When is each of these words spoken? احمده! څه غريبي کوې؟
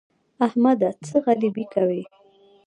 احمده! 0.47 0.89
څه 1.05 1.15
غريبي 1.25 1.65
کوې؟ 1.73 2.01